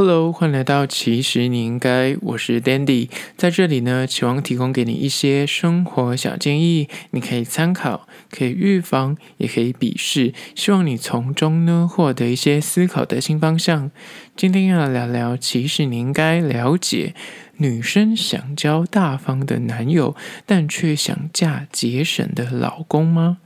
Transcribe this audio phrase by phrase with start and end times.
[0.00, 13.90] Hello，欢迎来到其实你应该，我是 Dandy，在这里呢，期望提供给你一些生活小建议，你可以参考，可以预防，也可以鄙视，希望你从中呢获得一些思考的新方向。
[14.36, 17.16] 今天要聊聊，其实你应该了解，
[17.56, 20.14] 女生想交大方的男友，
[20.46, 23.38] 但却想嫁节省的老公吗？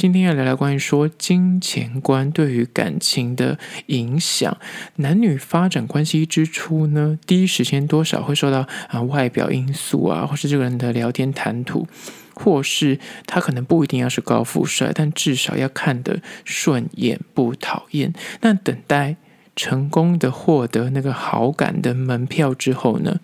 [0.00, 4.56] 今天要聊聊关于说金钱观对于感情的影响。
[4.94, 11.88] 男女发展关系之初呢，第一时间多少会受到啊外表因素啊，或是这个人的聊天谈吐，
[12.32, 18.12] 或是他可能不一定要是高富帅，但至少要看得顺眼不讨厌。
[18.42, 19.16] 那等待
[19.56, 23.18] 成功的获得那个好感的门票之后呢，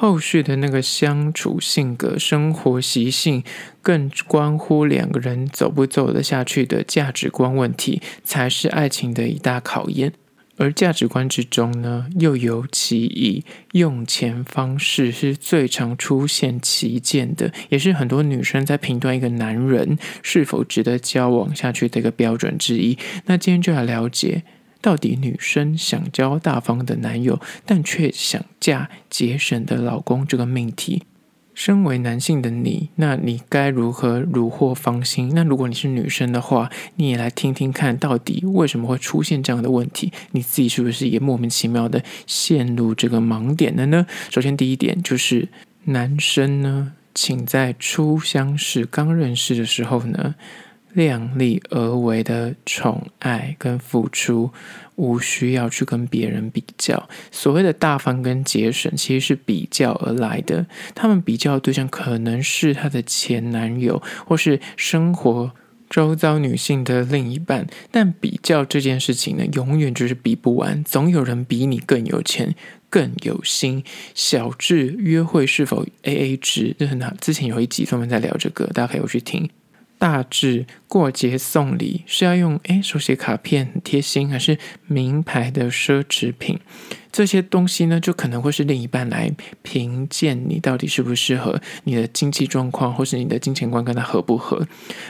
[0.00, 3.44] 后续的那个相处、性格、生活习性，
[3.82, 10.14] 更关乎两个人走不走得下去的价值观问题，才是爱情的一大考验。
[10.56, 22.96] 而价值观之中呢，又尤其以用钱方式是最常出现歧见的，也是很多女生在评断一个男人是否值得交往下去的一个标准之一。
[23.26, 24.44] 那今天就来了解。
[24.80, 31.02] 到底女生想交大方的男友，但却想嫁节省的老公这个命题，
[31.52, 35.32] 身为男性的你，那你该如何虏获芳心？
[35.34, 40.10] 那如果你是女生的话，你也来听听看，到底为什么会出现这样的问题？
[40.30, 44.06] 你自己是不是也莫名其妙的陷入这个盲点了呢？
[44.30, 45.48] 首先，第一点就是
[45.84, 50.36] 男生呢，请在初相识、刚认识的时候呢。
[50.92, 54.50] 量力而为的宠爱跟付出，
[54.96, 57.08] 无需要去跟别人比较。
[57.30, 60.66] 所谓的大方跟节省，其实是比较而来的。
[60.94, 65.52] 他们比较的对象可能是他的前男友，或是生活
[65.88, 67.66] 周遭女性的另一半。
[67.90, 72.54] 但比较这件事情呢，永远就是比不完，总有人比你更有钱、
[72.88, 73.84] 更有心。
[74.14, 77.12] 小智约会是否 AA 制，这很好。
[77.20, 79.48] 之前有一集专门在聊这个，大家可以回去听。
[80.00, 84.56] 大致过节送礼是要用诶手写卡片贴心，还是
[84.86, 86.58] 名牌的奢侈品？
[87.12, 89.30] 这些东西呢，就可能会是另一半来
[89.60, 94.66] 评鉴你到底适不适合你的经济状况，或是你的金钱观跟他合不合。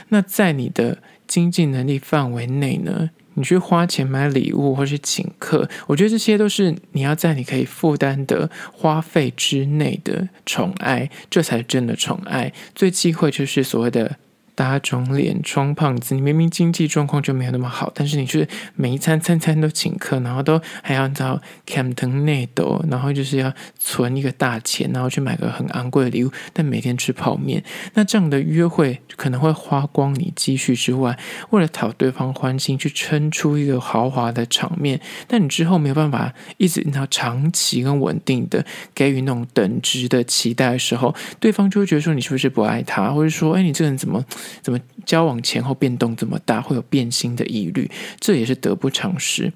[0.09, 12.51] 那在你的经济能力范围内呢，你去花钱买礼物或是请客，我觉得这些都是你要在你可以负担的花费之内的宠爱，这才是真的宠爱。
[12.75, 14.17] 最忌讳就是所谓的。
[14.61, 27.63] 打肿脸充胖子，你明明经济状况就没有那么好，但是你却每一餐餐餐都请客，然后都还要找 Campton 内斗，然后就是要存一个大钱，然后去买个很昂贵的礼物，但每天吃泡面，
[27.95, 31.17] 那这样的约会可能会花光你积蓄之外，
[31.49, 38.63] 为了讨对方欢心，去撑出一个豪华的场面，但你之后没有办法一直让长期跟稳定的
[38.93, 44.23] 给予那种等值的期待的时候，对方就会觉得说你是不是不爱他，或者说哎你这个人怎么？
[44.61, 47.89] 怎么交往前后变动这么大，会有变心的疑虑，
[48.19, 49.53] 这也是得不偿失。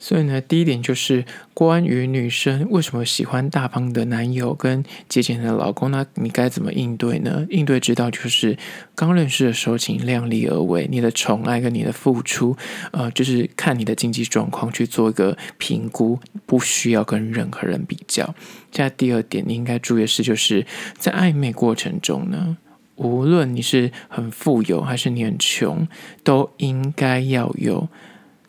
[0.00, 7.44] 所以呢，第一点就是关于女生为什么喜欢大方的男友跟节俭的老公，那你该怎么应对呢？
[7.50, 8.56] 应对之道就是
[8.94, 12.56] 刚认识的时候，请量力而为，你的宠爱跟你的付出，
[12.92, 18.24] 呃，就是看你的经济状况去做一个评估，不需要跟任何人比较。
[18.70, 20.64] 现在第二点，你应该注意的是，就是
[20.96, 22.56] 在暧昧过程中呢。
[22.98, 25.88] 无论你是很富有还是你很穷，
[26.22, 27.88] 都应该要有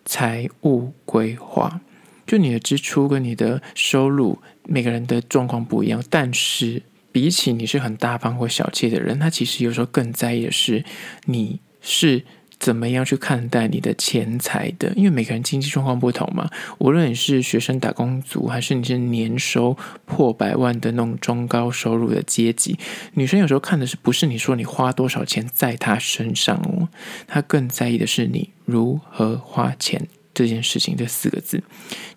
[0.04, 1.82] 财务规划。
[2.28, 6.04] 就你的支出跟你的收入，每个人的状况不一样。
[6.10, 10.84] 但是比起你是很大方或小气的人，他其实有时候更在意的是
[11.26, 12.26] 你是。
[12.60, 14.92] 怎么样去看待你的钱财的？
[14.96, 16.50] 因为每个人经济状况不同嘛。
[16.80, 22.78] 无论你是学生打工族，还是你是年收破百万的那种中高收入的阶级，
[23.14, 26.90] 女生有时候看的是不是你说你花多少钱在她身上哦，
[27.28, 30.08] 她更在意的是你如何花钱。
[30.40, 31.62] 这件事情这四个字，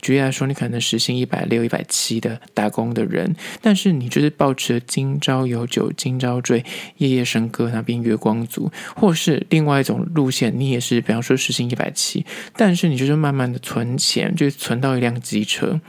[0.01, 6.65] 举例来说，你可能时薪一百六、一百七的打工的人，但是你就是抱持今朝有酒今朝醉，
[6.99, 12.25] 夜夜笙歌那边月光族，或是另外一种路线，你也是，比方说时薪一百七，
[12.57, 15.81] 但是你就是慢慢的存钱，就是存到一辆机车。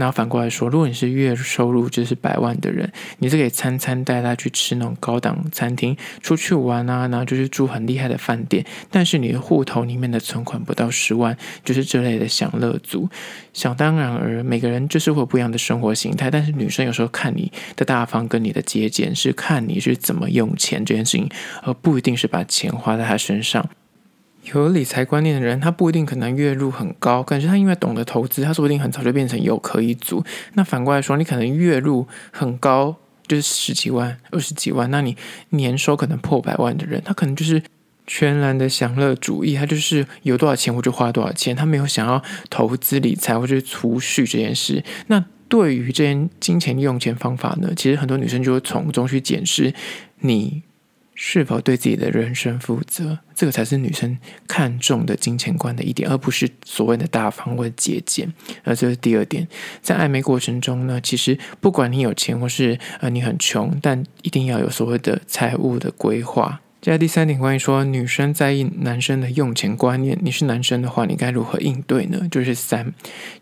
[0.00, 8.64] 然后反过来说，如果你是月收入就是百万的人，你是可以餐餐带他去吃那种高档餐厅，出去玩啊，然后就是住很厉害的饭店。
[8.90, 13.08] 但是你的户头里面的存款不到十万，就是这类的享乐族。
[13.52, 16.30] 想当然而，每个人就是会有不一样的生活形态。
[16.30, 21.28] 但是女生有时候看你的大方跟你的节俭，是看你是怎么用钱这件事情，
[21.62, 23.68] 而不一定是把钱花在他身上。
[24.44, 30.24] 有理财观念的人，他不一定可能月入很高，可是他因为懂得投资，他说不定很早就变成有壳一族。
[30.54, 32.96] 那反过来说，你可能月入很高，
[33.28, 35.16] 就是十几万、二十几万，那你
[35.50, 37.62] 年收可能破百万的人，他可能就是
[38.06, 44.82] 全然的享乐主义，他就是有多少钱我就花多少钱，他没有想要投资理财或者是储蓄这件事。
[45.08, 49.74] 那对于这些金钱用钱方法呢，其实很多女生就会从中去检视
[50.20, 50.62] 你
[51.22, 54.16] 是否对自己的人生负责，这个才是女生
[54.48, 58.32] 看重的金钱观的一点，而不是所谓的大方或者节俭。
[58.64, 59.46] 而这是第二点，
[59.82, 66.62] 在暧昧过程中呢，其实不管你有钱或是呃你很穷，但一定要有所谓的财务的规划。
[66.80, 72.26] 接下来第三点，关于说女生在意男生的用钱观念，你是男生的话，你该如何应对呢？
[72.30, 72.94] 就是三，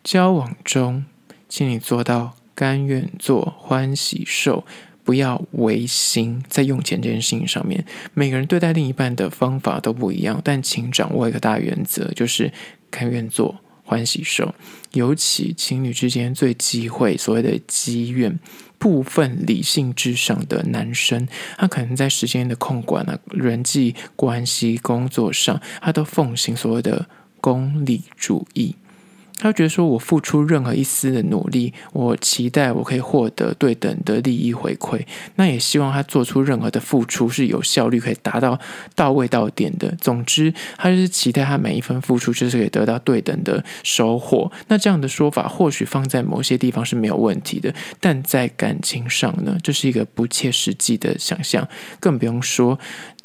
[0.02, 1.04] 交往中。
[1.48, 4.66] 请你做到甘愿做欢喜受，
[5.08, 7.82] 不要违心在用钱这件事情上面。
[8.12, 12.52] 每个人对待另一半的方法都不一样，但请掌握一个大原则，就是
[12.90, 14.54] 甘愿做欢喜受。
[14.92, 18.38] 尤其情侣之间最忌讳所谓的积怨，
[18.76, 21.26] 部分理性至上的男生，
[21.56, 27.08] 他可能在时间的控管啊、人际关系、工作上，他都奉行所谓的
[27.40, 28.76] 功利主义。
[29.38, 35.00] 他觉得说，我付出任何一丝的努力，我期待我可以获得对等的利益回馈。
[35.36, 38.58] 那也希望他做出任何的付出是有效率，可以达到
[38.94, 39.94] 到位到点的。
[40.00, 44.50] 总之，他就是期待他每一分付出就是可以得到对等的收获。
[44.66, 51.68] 那这样的说法或许放在某些地方是没有问题的，但在感情上呢，这是一个不切实际的想象，
[52.00, 52.78] 更不用说。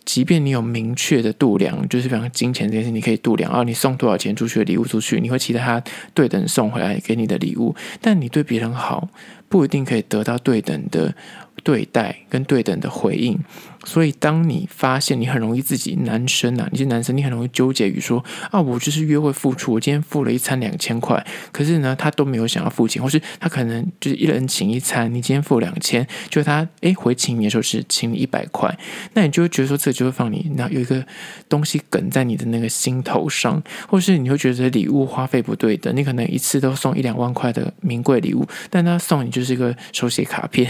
[0.06, 5.82] 即便你有明确的度量，就是比方金钱这件事，你可以度量啊，你送多少钱出去的礼物出去，你会期待他
[6.14, 9.08] 对等送回来给你的礼物，但你对别人好，
[9.48, 11.16] 不一定可以得到对等的。
[11.64, 13.40] 对待跟对等的回应，
[13.86, 28.78] 所以当你发现你很容易自己男生啊，你是男生，你很容易纠结于说啊，我就是约会付出，我今天付了一餐两千块，可是呢，他都没有想要付钱，或是他可能就是一人请一餐，你今天付两千，就他诶回请你的时候是请你一百块，
[29.14, 31.06] 那你就会觉得说，这就会放你那有一个
[31.48, 40.70] 东西梗在你的那个心头上，或是你会觉得礼物花费不对等，你可能一次都送一两万块的名贵礼物，但他送你就是一个手写卡片。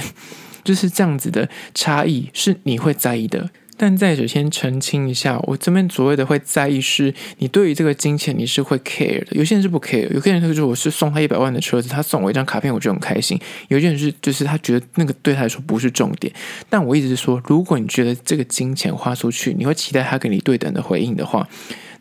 [0.64, 9.28] 就是这样子的差异是你会在意的，但在首先澄清一下，我这边所谓的会在意，是你对于这个金钱你是会 care 的。
[9.32, 13.40] 有些人是不 care，有些人就是我是送他一百万的车子，他送我一张卡片，我就很开心。
[13.68, 16.32] 有些人是就是他觉得那个对他来说不是重点。
[16.70, 21.48] 但我一直是说，如果你觉得这个金钱花出去，你会期待他给你对等的回应的话，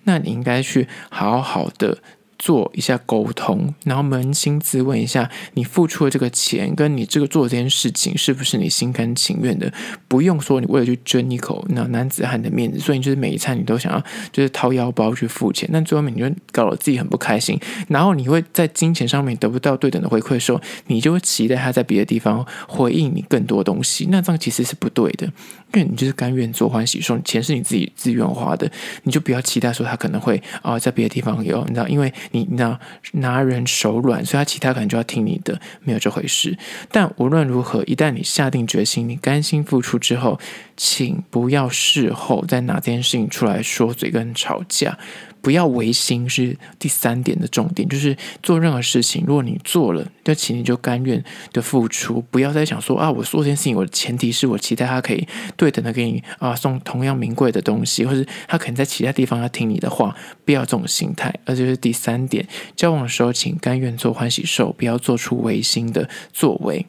[0.05, 1.99] 那你应该去好好的。
[2.43, 9.73] 做一下沟通，然后扪心自问一下，你付出的这个钱，跟你这个做这件事情，是不是你心甘情愿的？
[10.09, 14.03] 不用说你为了去争一口那男子汉的面子，所以你就是每一餐你都想要
[14.33, 17.57] 就是掏腰包去付钱，那最后面你就搞得自己很不开心，
[17.87, 25.33] 然后你会在金钱上面得不到对等的回馈的时候，你就会期待他在别的地方回应你更多东西，那这样其实是不对的，
[25.75, 28.71] 因为你就是甘愿做欢喜受，钱是你自己自愿花的，
[29.03, 32.13] 你就不要期待说他可能会啊、在别的地方有，你知道，因为。
[32.33, 32.79] 你你知道
[33.13, 36.57] 拿人手软，所以他其他可能就要听你的，没有这回事。
[36.91, 40.39] 但无论如何，一旦你下定决心，你甘心付出之后，
[40.77, 44.99] 请不要事后再拿这件事情出来说嘴跟吵架。
[45.43, 51.23] 不要违心是第三点的重点，就是做任何事情，如果你做了，就请你就甘愿
[51.53, 61.35] 的付出，不要再想说啊，我做这件事情，我的前提是我期待他可以对等的给你啊送同样名贵的东西，或是他可能在其他地方要听你的话，不要这种心态。
[61.45, 62.47] 而这是第三点，
[62.77, 66.87] 交往的时候请甘愿做欢喜受，不要做出违心的作为。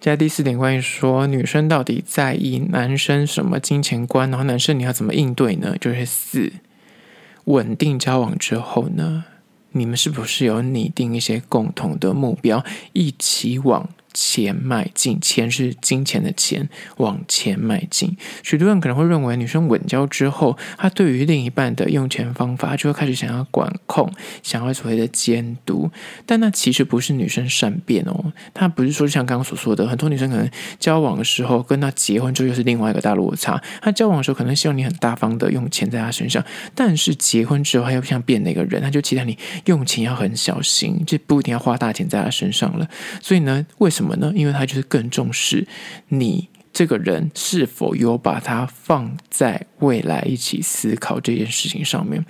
[0.00, 5.76] 接下来第四点，关于说女生到底在意男生什么金钱观，然后男生你要怎么应对呢？
[5.78, 6.50] 就是四。
[7.50, 9.24] 稳定交往之后呢，
[9.72, 18.16] 你们是不是有拟定一些共同的目标，一起往钱迈进，钱是金钱的钱，往前迈进。
[18.42, 24.12] 许多人可能会认为，女生稳交之后，她对于另一半的用钱方法，就会开始想要管控，
[24.42, 25.90] 想要所谓的监督。
[26.26, 33.62] 但那其实不是女生善变哦，她不是说像刚刚所说的，很多女生可能交往的时候，跟她结婚之后又是另外一个大落差。
[33.80, 42.88] 她交往的时候可能希望你很大方的用钱在她身上，但是结婚之后，她又像变了一个人，她就期待你用钱要很小心，就不一定要花大钱在她身上了。
[43.22, 43.99] 所以呢，为什么？
[44.00, 44.32] 什么呢？
[44.34, 45.68] 因为他就是更重视
[46.08, 52.24] 你这个人是否有把它放在未来一起思考这件事情上面。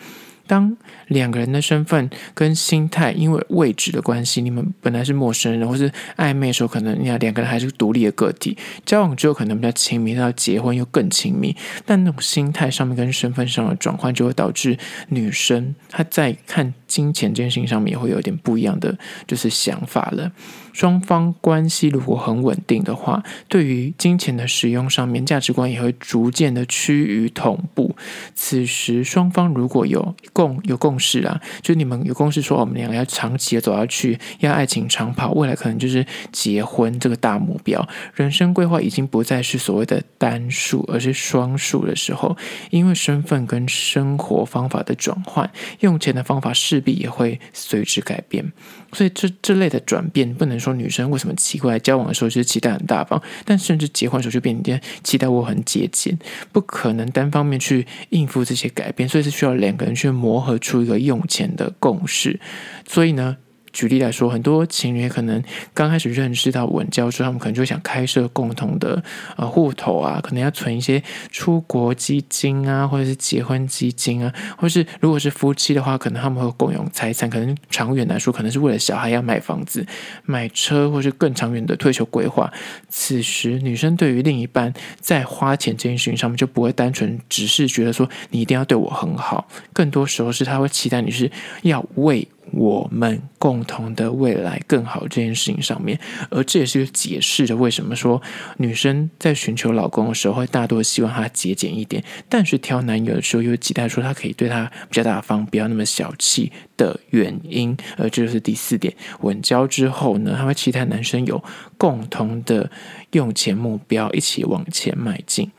[0.51, 0.77] 当
[1.07, 11.55] 两个人的身份跟心态因为位置的关系，你们本来是陌生人，或是暧昧的时候，可能你俩两个人还是独立的个体，交往之后可能比较亲密，到结婚又更亲密，
[11.87, 14.77] 但那种心态上面跟身份上的转换，就会导致
[15.11, 20.33] 女生她在看金钱这件事情上面也会有点不一样的就是想法了。
[20.73, 27.97] 双方关系如果很稳定的话，对于金钱的使用上面，价值观也会逐渐的趋于同步。
[28.35, 37.87] 此时双方如果有共有共识啊，就你们有共识说，我们两个要长期的走下去，要爱情长跑，未来可能就是结婚这个大目标。
[38.15, 42.35] 人生规划已经不再是所谓的单数，而是双数的时候，
[42.71, 48.51] 因为身份跟生活方法的转换，用钱的方法势必也会随之改变。
[48.93, 56.19] 所以这这类的转变，不能说女生为什么奇怪，交往的时候就是期待很大方，但甚至结婚的时候就变成期待我很节俭，
[56.51, 62.39] 不可能单方面去应付这些改变，所以是需要两个人去磨磨合出一个用钱的共识。
[62.87, 63.39] 所以呢。
[63.73, 69.03] 举例来说，很多情侣可能刚开始认识到稳交之后，他们可能就想开设共同的
[69.37, 79.87] 呃户头啊，可能要存一些出国基金啊，或者是结婚基金啊，或是如果是夫妻的话，可能他们会共用财产，可能长远来说，可能是为了小孩要买房子、
[80.25, 82.53] 买车，或是更长远的退休规划。
[82.89, 91.31] 此时，女生对于另一半在花钱这件事情上面，就不会单纯只是觉得说你一定要对我很好，更多时候是她会期待你是
[91.63, 92.27] 要为。
[92.53, 95.99] 我们共同的未来更好这件事情上面，
[96.31, 98.21] 而这也是解释着为什么说
[98.59, 107.77] 女生在寻求老公的时候，会大多希望他节俭一点，但是挑男友的时候又期待说他可以对他比较大方，不要那么小气的原因。
[107.97, 111.43] 而这就是第四点，稳交之后呢，他会期待男生有
[111.77, 112.71] 共同的
[113.13, 115.51] 用钱目标，一起往前迈进。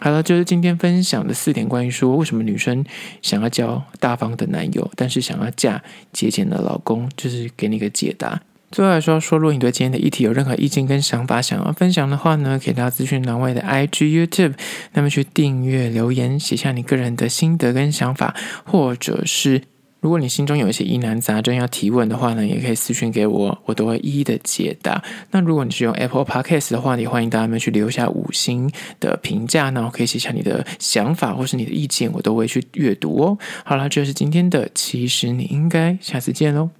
[0.00, 2.84] 好了，就是今天分享的四点关于说为什么女生
[3.20, 8.40] 想要交大方的男友，但是想要嫁节俭的老公，就是给你一个解答。
[8.70, 14.54] 最后来说说，如果你对今天的议题有任何意见跟想法想要分享的话呢，可以到资讯栏外的 IG、YouTube，
[14.92, 19.62] 那么去订阅、留言，写下你个人的心得跟想法，或者是。
[20.00, 25.02] 如果你心中有一些疑难杂症要提问的话呢，也可以私讯给我，我都会一一的解答。
[25.32, 33.38] 那如果你是用 Apple Podcast 的话，也欢迎大家们去留下五星的评价，那我可以写下你的想法或是你的意见，我都会去阅读哦。
[33.64, 36.77] 好了，这是今天的，其实你应该下次见喽。